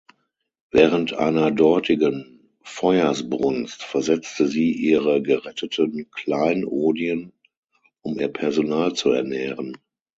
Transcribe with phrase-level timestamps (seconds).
[0.71, 7.33] Während einer dortigen Feuersbrunst versetzte sie ihre geretteten Kleinodien,
[8.01, 9.77] um ihr Personal zu ernähren.